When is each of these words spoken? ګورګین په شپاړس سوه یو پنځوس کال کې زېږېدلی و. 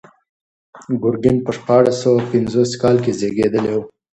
ګورګین 1.01 1.37
په 1.45 1.51
شپاړس 1.57 1.95
سوه 2.01 2.19
یو 2.21 2.27
پنځوس 2.31 2.71
کال 2.81 2.95
کې 3.03 3.11
زېږېدلی 3.19 3.73
و. 3.77 3.81